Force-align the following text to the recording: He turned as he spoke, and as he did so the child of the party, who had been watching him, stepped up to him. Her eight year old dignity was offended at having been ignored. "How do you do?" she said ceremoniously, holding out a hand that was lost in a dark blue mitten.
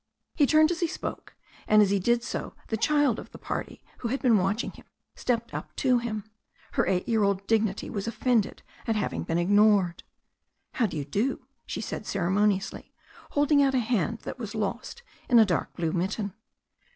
He 0.33 0.47
turned 0.47 0.71
as 0.71 0.79
he 0.79 0.87
spoke, 0.87 1.35
and 1.67 1.83
as 1.83 1.91
he 1.91 1.99
did 1.99 2.23
so 2.23 2.55
the 2.69 2.75
child 2.75 3.19
of 3.19 3.31
the 3.31 3.37
party, 3.37 3.83
who 3.99 4.07
had 4.07 4.19
been 4.19 4.39
watching 4.39 4.71
him, 4.71 4.85
stepped 5.13 5.53
up 5.53 5.75
to 5.75 5.99
him. 5.99 6.23
Her 6.71 6.87
eight 6.87 7.07
year 7.07 7.21
old 7.21 7.45
dignity 7.45 7.87
was 7.87 8.07
offended 8.07 8.63
at 8.87 8.95
having 8.95 9.21
been 9.25 9.37
ignored. 9.37 10.01
"How 10.71 10.87
do 10.87 10.97
you 10.97 11.05
do?" 11.05 11.45
she 11.67 11.81
said 11.81 12.07
ceremoniously, 12.07 12.91
holding 13.33 13.61
out 13.61 13.75
a 13.75 13.79
hand 13.79 14.21
that 14.21 14.39
was 14.39 14.55
lost 14.55 15.03
in 15.29 15.37
a 15.37 15.45
dark 15.45 15.75
blue 15.75 15.91
mitten. 15.93 16.33